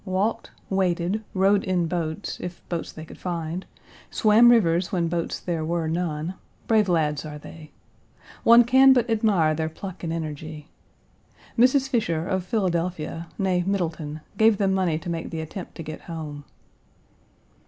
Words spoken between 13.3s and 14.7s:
née Middleton, gave